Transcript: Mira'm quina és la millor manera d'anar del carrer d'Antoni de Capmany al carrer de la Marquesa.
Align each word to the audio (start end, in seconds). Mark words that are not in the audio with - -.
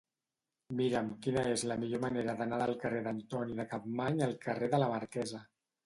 Mira'm 0.79 1.11
quina 1.25 1.43
és 1.57 1.65
la 1.73 1.77
millor 1.83 2.03
manera 2.07 2.35
d'anar 2.41 2.61
del 2.65 2.75
carrer 2.87 3.05
d'Antoni 3.11 3.61
de 3.63 3.71
Capmany 3.77 4.23
al 4.31 4.37
carrer 4.49 4.75
de 4.77 4.85
la 4.85 4.93
Marquesa. 4.99 5.49